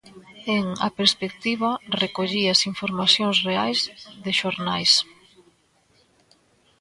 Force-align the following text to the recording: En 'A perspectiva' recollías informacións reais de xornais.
En 0.55 0.65
'A 0.77 0.89
perspectiva' 0.99 1.79
recollías 2.03 2.59
informacións 2.71 3.37
reais 3.49 3.79
de 4.23 4.31
xornais. 4.39 4.91